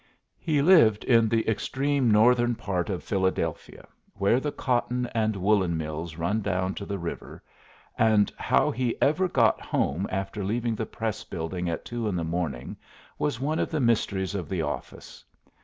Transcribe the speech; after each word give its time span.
He 0.39 0.63
lived 0.63 1.03
in 1.03 1.29
the 1.29 1.47
extreme 1.47 2.09
northern 2.09 2.55
part 2.55 2.89
of 2.89 3.03
Philadelphia, 3.03 3.87
where 4.15 4.39
the 4.39 4.51
cotton 4.51 5.05
and 5.13 5.35
woollen 5.35 5.77
mills 5.77 6.15
run 6.15 6.41
down 6.41 6.73
to 6.73 6.87
the 6.87 6.97
river, 6.97 7.43
and 7.99 8.31
how 8.35 8.71
he 8.71 8.99
ever 8.99 9.27
got 9.27 9.61
home 9.61 10.07
after 10.09 10.43
leaving 10.43 10.73
the 10.73 10.87
Press 10.87 11.23
building 11.23 11.69
at 11.69 11.85
two 11.85 12.07
in 12.07 12.15
the 12.15 12.23
morning, 12.23 12.77
was 13.19 13.39
one 13.39 13.59
of 13.59 13.69
the 13.69 13.79
mysteries 13.79 14.33
of 14.33 14.49
the 14.49 14.63
office. 14.63 15.23